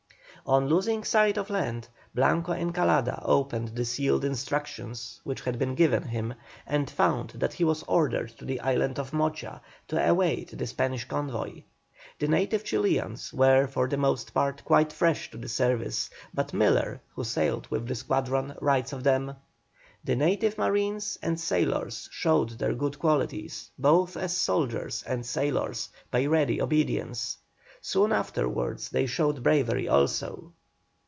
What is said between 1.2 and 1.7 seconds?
of